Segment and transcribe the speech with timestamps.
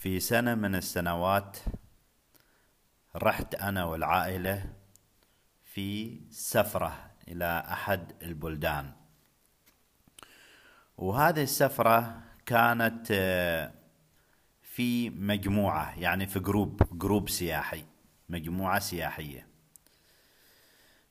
[0.00, 1.56] في سنة من السنوات
[3.16, 4.72] رحت أنا والعائلة
[5.64, 8.92] في سفرة إلى أحد البلدان.
[10.96, 13.72] وهذه السفرة كانت آه،
[14.62, 17.84] في مجموعة يعني في group group سياحي
[18.28, 19.46] مجموعة سياحية.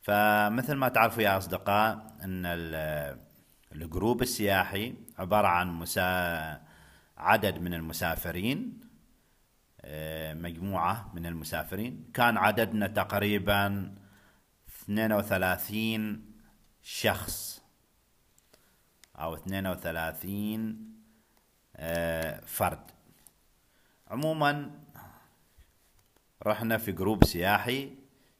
[0.00, 2.42] فمثل ما تعرفوا يا أصدقاء أن
[3.72, 6.60] ال group السياحي عبارة عن مسا...
[7.16, 8.85] عدد من المسافرين
[10.34, 12.10] مجموعة من المسافرين.
[12.14, 13.94] كان عددنا تقريبا
[14.68, 16.32] 32
[16.82, 17.62] شخص
[19.18, 20.92] أو 32
[21.76, 22.90] آه، فرد.
[24.08, 24.70] عموما
[26.46, 27.94] رحنا في جروب سياحي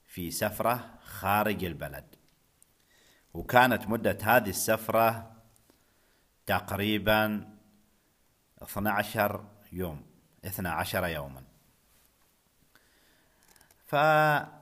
[0.05, 2.05] في سفرة خارج البلد.
[3.34, 5.36] وكانت مدة هذه السفرة
[6.47, 7.48] تقريبا
[8.62, 10.16] 12 يوم.
[10.45, 11.42] 12 يوما.
[13.87, 14.59] فكانت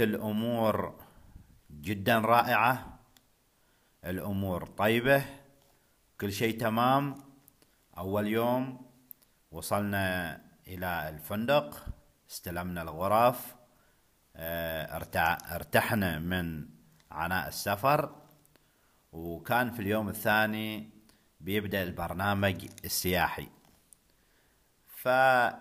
[0.00, 0.94] الأمور
[1.70, 2.98] جدا رائعة
[4.04, 5.24] الأمور طيبة
[6.20, 7.14] كل شيء تمام.
[7.98, 8.86] أول يوم
[9.50, 11.86] وصلنا إلى الفندق
[12.30, 13.54] استلمنا الغرف
[14.36, 14.96] آه،
[15.54, 16.68] ارتحنا من
[17.10, 18.14] عناء السفر.
[19.12, 20.90] وكان في اليوم الثاني
[21.40, 23.48] بيبدأ البرنامج السياحي.
[25.02, 25.60] فكان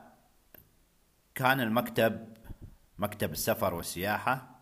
[1.40, 2.38] المكتب
[2.98, 4.60] مكتب السفر والسياحة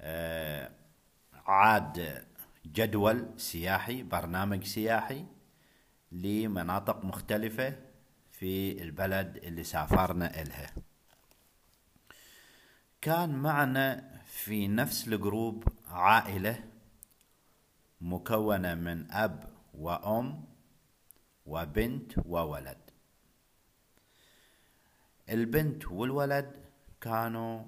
[0.00, 0.70] آه،
[1.34, 2.26] عاد
[2.66, 5.26] جدول سياحي برنامج سياحي
[6.12, 7.76] لمناطق مختلفة
[8.32, 10.74] في البلد اللي سافرنا إلها.
[13.00, 16.64] كان معنا في نفس الجروب عائلة
[18.00, 20.44] مكونة من أب وأم
[21.46, 22.87] وبنت وولد.
[25.30, 26.56] البنت والولد
[27.00, 27.64] كانوا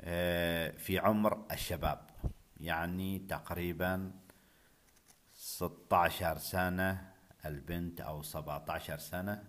[0.00, 2.10] آه، في عمر الشباب
[2.60, 4.12] يعني تقريبا
[5.34, 7.12] 16 سنة
[7.44, 9.44] البنت أو 17 سنة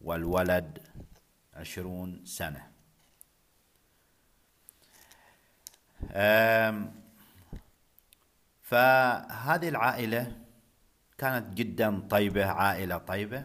[0.00, 0.78] والولد
[1.54, 2.70] 20 سنة.
[8.62, 10.36] فهذه العائلة
[11.18, 13.44] كانت جدا طيبة عائلة طيبة.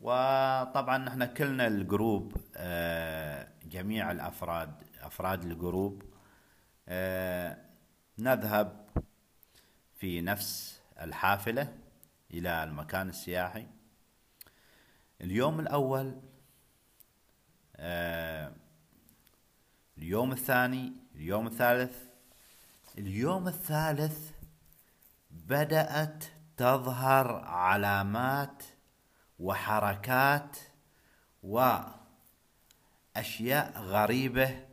[0.00, 6.02] وطبعا نحن كلنا ال group آه، جميع الأفراد أفراد ال group
[6.88, 7.58] آه،
[8.18, 8.86] نذهب
[9.96, 11.78] في نفس الحافلة
[12.30, 13.66] إلى المكان السياحي.
[15.20, 16.20] اليوم الأول
[17.76, 18.52] آه،
[19.98, 21.98] اليوم الثاني اليوم الثالث.
[22.98, 24.30] اليوم الثالث
[25.30, 26.24] بدأت
[26.56, 28.62] تظهر علامات
[29.40, 30.56] وحركات
[31.42, 32.02] وأشياء
[33.76, 34.66] غريبة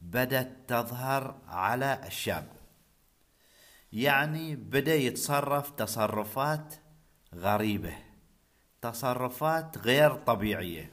[0.00, 2.48] بدت تظهر على الشاب
[3.92, 6.74] يعني بدأ يتصرف تصرفات
[7.34, 7.94] غريبة
[8.82, 10.92] تصرفات غير طبيعية.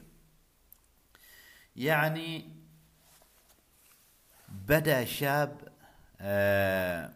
[1.76, 2.48] يعني
[4.48, 5.68] بدأ شاب
[6.20, 7.12] آه،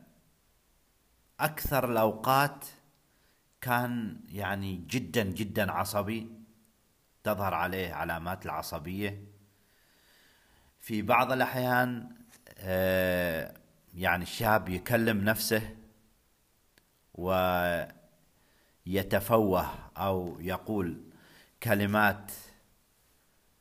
[1.40, 2.66] أكثر الأوقات
[3.62, 6.30] كان يعني جدا جدا عصبي.
[7.24, 9.24] تظهر عليه علامات العصبية.
[10.80, 12.16] في بعض الأحيان
[12.58, 13.54] آه،
[13.94, 15.76] يعني الشاب يكلم نفسه
[18.86, 21.02] ويتفوه أو يقول
[21.62, 22.32] كلمات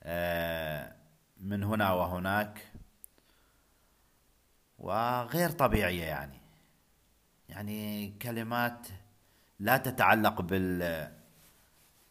[0.04, 0.96] آه،
[1.38, 2.72] من هنا وهناك.
[4.78, 6.42] وغير طبيعية يعني.
[7.50, 8.88] يعني كلمات
[9.62, 11.12] لا تتعلق بال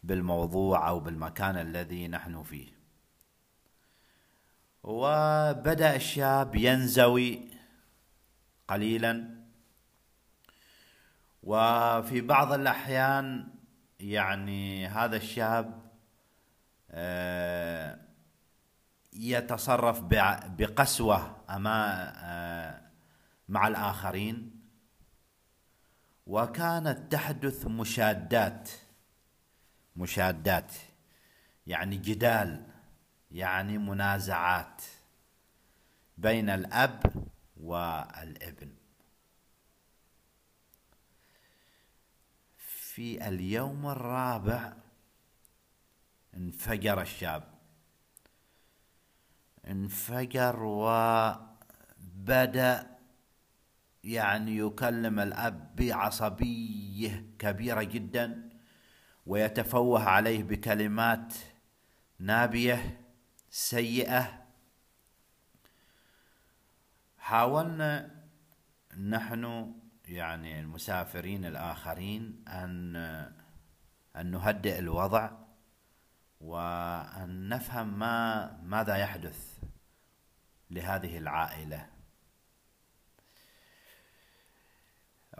[0.03, 2.67] بالموضوع أو بالمكان الذي نحن فيه.
[4.83, 7.47] وبدأ الشاب ينزوي
[8.67, 9.41] قليلا.
[11.43, 13.47] وفي بعض الأحيان
[13.99, 15.81] يعني هذا الشاب
[16.91, 17.99] آه،
[19.13, 20.01] يتصرف
[20.57, 22.81] بقسوة آه،
[23.49, 24.50] مع الآخرين.
[26.27, 28.69] وكانت تحدث مشادات
[29.95, 30.73] مشادات
[31.67, 32.67] يعني جدال
[33.31, 34.81] يعني منازعات
[36.17, 37.27] بين الأب
[37.57, 38.73] والابن.
[42.57, 44.73] في اليوم الرابع
[46.33, 47.43] انفجر الشاب.
[49.67, 50.63] انفجر
[52.03, 52.90] وبدأ
[54.03, 58.49] يعني يكلم الأب بعصبية كبيرة جدا
[59.25, 61.33] ويتفوه عليه بكلمات
[62.19, 63.01] نابية
[63.49, 64.41] سيئة.
[67.17, 68.11] حاولنا
[68.97, 69.73] نحن
[70.05, 72.95] يعني المسافرين الآخرين أن
[74.15, 75.31] أن نهدئ الوضع
[76.41, 79.59] وأن نفهم ما ماذا يحدث
[80.71, 82.00] لهذه العائلة.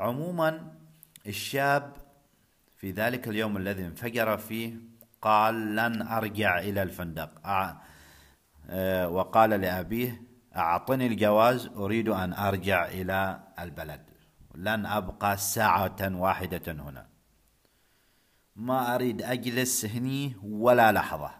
[0.01, 0.73] عموما
[1.27, 1.93] الشاب
[2.75, 4.73] في ذلك اليوم الذي انفجر فيه
[5.21, 7.47] قال لن أرجع إلى الفندق.
[8.69, 10.21] آه، وقال لأبيه
[10.55, 14.09] أعطني الجواز أريد أن أرجع إلى البلد.
[14.55, 17.07] لن أبقى ساعة واحدة هنا.
[18.55, 21.31] ما أريد أجلس هني ولا لحظة.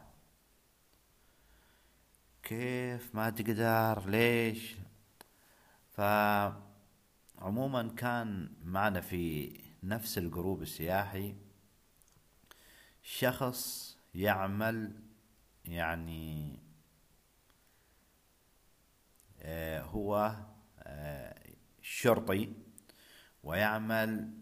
[2.43, 4.75] كيف ما تقدر؟ ليش؟
[7.41, 9.53] فعموما كان معنا في
[9.83, 11.35] نفس الجروب السياحي
[13.03, 14.93] شخص يعمل
[15.65, 16.59] يعني
[19.39, 20.35] آه، هو
[20.79, 21.35] آه،
[21.81, 22.53] شرطي
[23.43, 24.33] ويعمل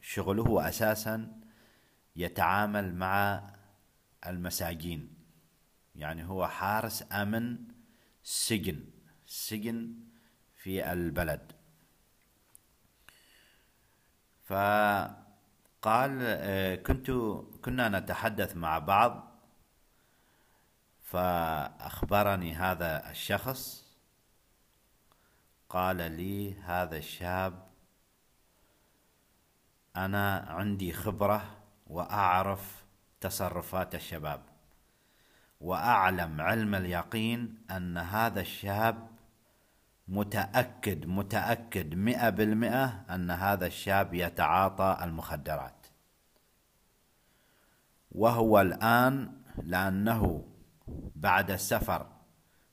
[0.00, 1.40] شغله أساسا
[2.16, 3.50] يتعامل مع
[4.26, 5.14] المساجين.
[5.96, 7.58] يعني هو حارس أمن
[8.22, 8.84] سجن
[9.26, 9.94] سجن
[10.56, 11.57] في البلد.
[14.48, 17.10] فقال آه، كنت
[17.64, 19.28] كنا نتحدث مع بعض.
[21.02, 23.88] فأخبرني هذا الشخص.
[25.68, 27.68] قال لي هذا الشاب
[29.96, 31.56] أنا عندي خبرة
[31.86, 32.84] وأعرف
[33.20, 34.40] تصرفات الشباب
[35.60, 39.08] وأعلم علم اليقين أن هذا الشاب
[40.08, 45.86] متأكد متأكد مئة بالمئة أن هذا الشاب يتعاطى المخدرات.
[48.12, 49.32] وهو الآن
[49.62, 50.48] لأنه
[51.16, 52.06] بعد السفر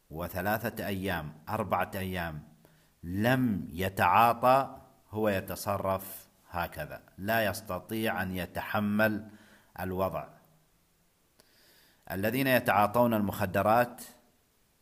[0.09, 2.43] وثلاثة أيام أربعة أيام
[3.03, 4.77] لم يتعاطى
[5.11, 7.01] هو يتصرف هكذا.
[7.17, 9.27] لا يستطيع أن يتحمل
[9.79, 10.27] الوضع.
[12.11, 14.01] الذين يتعاطون المخدرات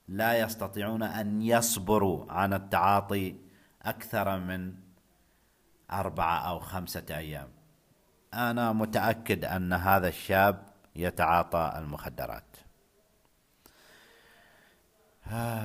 [0.08, 3.36] لا يستطيعون أن يصبروا عن التعاطي
[3.82, 4.74] أكثر من
[5.92, 7.48] أربعة أو خمسة أيام.
[8.34, 10.64] أنا متأكد أن هذا الشاب
[10.96, 12.56] يتعاطى المخدرات.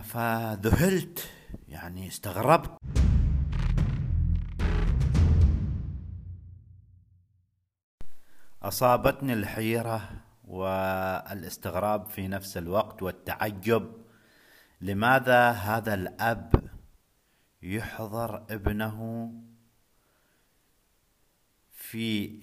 [0.02, 1.31] فذهلت
[1.69, 2.70] يعني استغربت.
[8.62, 10.11] أصابتني الحيرة
[10.44, 14.07] والإستغراب في نفس الوقت والتعجب.
[14.80, 16.70] لماذا هذا الأب
[17.62, 19.32] يحضر ابنه
[21.72, 22.42] في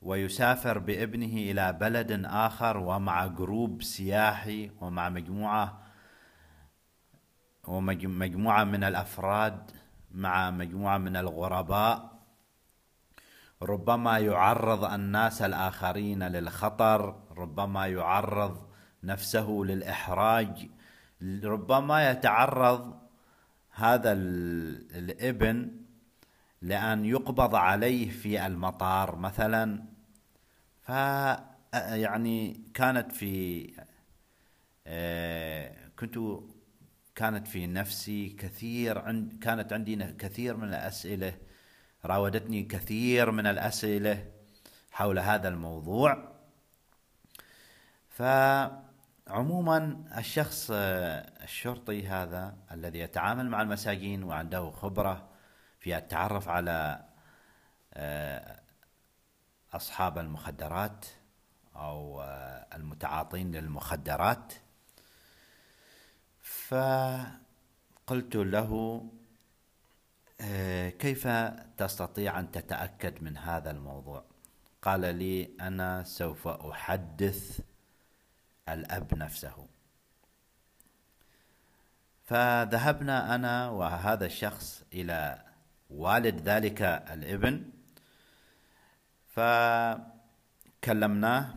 [0.00, 5.82] ويسافر بابنه إلى بلد آخر ومع جروب سياحي ومع مجموعة
[7.64, 9.70] ومجموعه من الأفراد
[10.10, 12.16] مع مجموعة من الغرباء.
[13.62, 18.66] ربما يعرض الناس الآخرين للخطر ربما يعرض
[19.04, 20.68] نفسه للإحراج
[21.44, 22.98] ربما يتعرض
[23.70, 25.70] هذا الإبن
[26.62, 29.84] لأن يقبض عليه في المطار مثلا.
[30.82, 30.90] ف
[31.74, 33.72] يعني كانت في
[34.86, 36.18] آه، كنت
[37.14, 39.00] كانت في نفسي كثير
[39.40, 41.34] كانت عندي كثير من الأسئلة
[42.04, 44.24] راودتني كثير من الأسئلة
[44.90, 46.35] حول هذا الموضوع.
[48.16, 55.28] فعموما الشخص آه، الشرطي هذا الذي يتعامل مع المساجين وعنده خبرة
[55.80, 57.04] في التعرف على
[57.94, 58.60] آه،
[59.72, 61.06] أصحاب المخدرات
[61.76, 64.52] أو آه، المتعاطين للمخدرات.
[66.42, 69.02] فقلت له
[70.98, 71.28] كيف
[71.76, 74.24] تستطيع أن تتأكد من هذا الموضوع؟
[74.82, 77.60] قال لي أنا سوف أحدث
[78.68, 79.68] الأب نفسه.
[82.24, 85.42] فذهبنا أنا وهذا الشخص إلى
[85.90, 87.70] والد ذلك الابن.
[90.82, 91.54] فكلمناه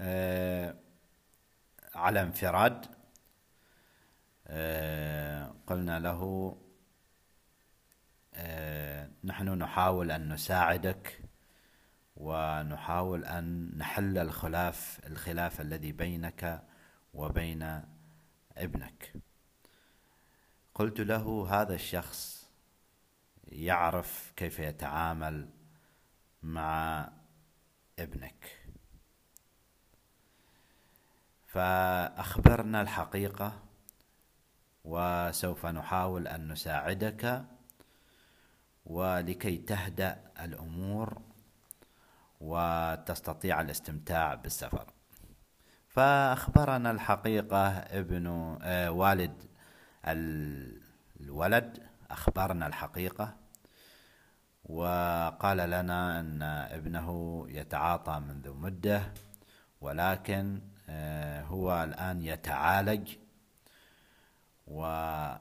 [0.00, 0.74] آه،
[1.94, 2.86] على انفراد
[4.46, 6.56] آه، قلنا له
[8.34, 11.23] آه، نحن نحاول أن نساعدك
[12.16, 16.62] ونحاول أن نحل الخلاف الخلاف الذي بينك
[17.14, 17.82] وبين
[18.56, 19.12] ابنك.
[20.74, 22.50] قلت له هذا الشخص
[23.48, 25.48] يعرف كيف يتعامل
[26.42, 27.08] مع
[27.98, 28.60] ابنك.
[31.46, 33.62] فأخبرنا الحقيقة
[34.84, 37.44] وسوف نحاول أن نساعدك
[38.86, 41.22] ولكي تهدأ الأمور
[42.44, 44.92] وتستطيع الاستمتاع بالسفر.
[45.88, 49.42] فأخبرنا الحقيقة ابن آه والد
[51.20, 51.78] الولد
[52.10, 53.36] أخبرنا الحقيقة
[54.64, 59.12] وقال لنا أن ابنه يتعاطى منذ مدة
[59.80, 63.16] ولكن آه هو الآن يتعالج.
[64.66, 65.40] وقلت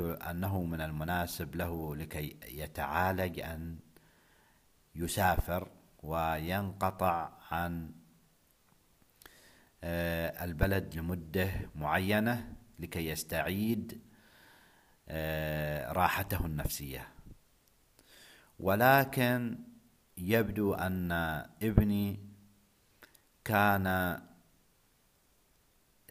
[0.00, 3.78] أنه من المناسب له لكي يتعالج أن
[4.98, 5.68] يسافر
[6.02, 7.90] وينقطع عن
[9.84, 14.00] آه، البلد لمدة معينة لكي يستعيد
[15.08, 17.08] آه، راحته النفسية.
[18.60, 19.58] ولكن
[20.16, 21.12] يبدو أن
[21.62, 22.20] ابني
[23.44, 24.18] كان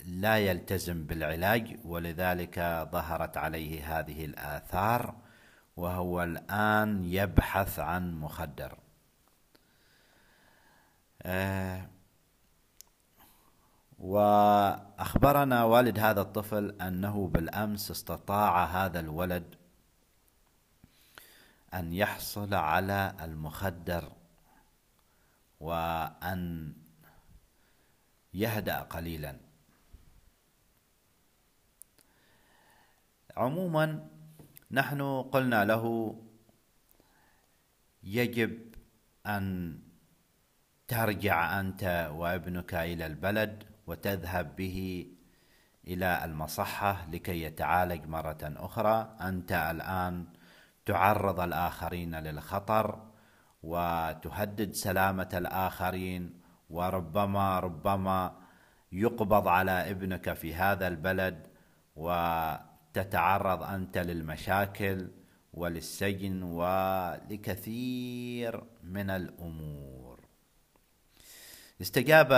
[0.05, 5.26] لا يلتزم بالعلاج ولذلك ظهرت عليه هذه الآثار.
[5.77, 8.77] وهو الآن يبحث عن مخدر.
[11.21, 11.89] آه
[13.99, 19.55] وأخبرنا والد هذا الطفل أنه بالأمس استطاع هذا الولد
[21.73, 24.11] أن يحصل على المخدر
[25.59, 26.73] وأن
[28.33, 29.39] يهدأ قليلا.
[33.37, 34.09] عموما
[34.71, 36.15] نحن قلنا له
[38.03, 38.75] يجب
[39.25, 39.77] أن
[40.87, 45.07] ترجع أنت وابنك إلى البلد وتذهب به
[45.87, 49.15] إلى المصحة لكي يتعالج مرة أخرى.
[49.21, 50.25] أنت الآن
[50.85, 53.07] تعرض الآخرين للخطر
[53.63, 58.35] وتهدد سلامة الآخرين وربما ربما
[58.91, 61.47] يقبض على ابنك في هذا البلد
[62.87, 65.11] وتتعرض أنت للمشاكل
[65.53, 67.83] وللسجن ولكثير
[68.83, 70.19] من الأمور.
[71.81, 72.31] استجاب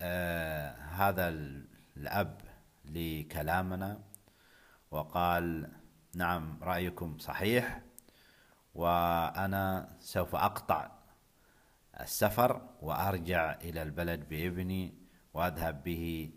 [0.00, 1.28] آه هذا
[1.96, 2.40] الأب
[2.84, 4.00] لكلامنا
[4.90, 5.72] وقال
[6.14, 7.82] نعم رأيكم صحيح
[8.74, 10.90] وأنا سوف أقطع
[12.00, 14.94] السفر وأرجع إلى البلد بابني
[15.34, 16.30] وأذهب به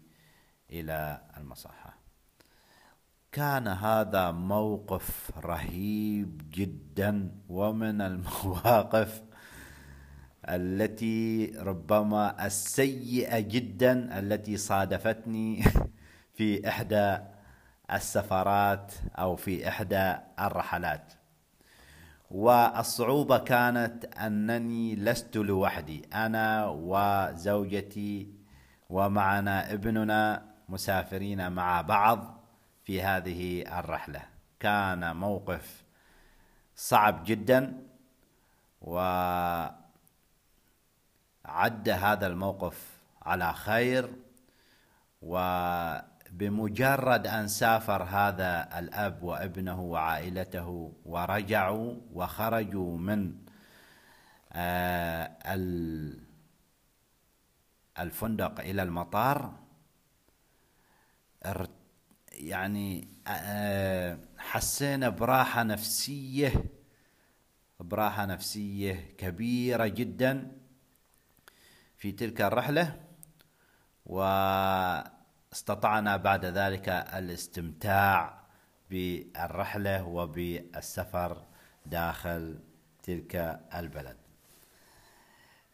[0.69, 2.00] إلى المصحة.
[3.31, 9.21] كان هذا موقف رهيب جدا ومن المواقف
[10.49, 15.63] التي ربما السيئة جدا التي صادفتني
[16.35, 17.17] في إحدى
[17.93, 21.13] السفرات أو في إحدى الرحلات.
[22.31, 28.33] والصعوبة كانت أنني لست لوحدي أنا وزوجتي
[28.89, 32.40] ومعنا ابننا مسافرين مع بعض.
[32.91, 34.21] في هذه الرحلة.
[34.59, 35.83] كان موقف
[36.75, 37.87] صعب جدا
[38.81, 38.99] و
[41.45, 42.87] عد هذا الموقف
[43.21, 44.13] على خير
[45.21, 53.33] وبمجرد أن سافر هذا الأب وابنه وعائلته ورجعوا وخرجوا من
[54.53, 55.31] آه،
[57.99, 59.60] الفندق إلى المطار
[62.41, 66.65] يعني آه، حسينا براحة نفسية
[67.79, 70.51] براحة نفسية كبيرة جدا
[71.97, 72.99] في تلك الرحلة
[74.05, 75.07] واستطعنا
[76.17, 78.41] بعد ذلك الاستمتاع
[78.89, 81.43] بالرحلة وبالسفر
[81.85, 82.59] داخل
[83.03, 84.17] تلك البلد.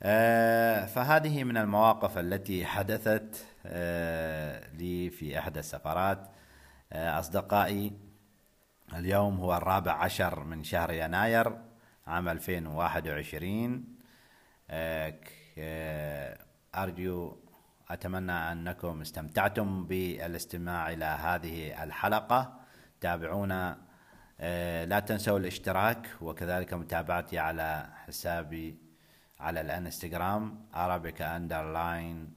[0.04, 6.37] آه، فهذه من المواقف التي حدثت آه، لي في إحدى السفرات.
[6.94, 7.94] أصدقائي
[8.94, 11.58] اليوم هو الرابع عشر من شهر يناير
[12.08, 13.98] عام 2021
[14.70, 16.38] آه،
[16.76, 17.38] أرجو
[17.90, 22.60] أتمنى أنكم استمتعتم بالاستماع إلى هذه الحلقة.
[23.02, 23.78] تابعونا.
[24.40, 28.78] آه، لا تنسوا الاشتراك وكذلك متابعتي على حسابي
[29.40, 32.28] على الانستغرام Arabic underline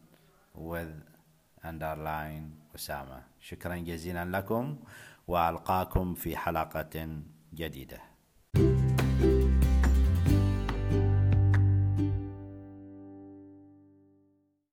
[0.54, 0.94] with
[1.64, 3.29] underline أسامة.
[3.40, 4.78] شكرا جزيلا لكم
[5.28, 7.22] وألقاكم في حلقة
[7.54, 8.09] جديدة.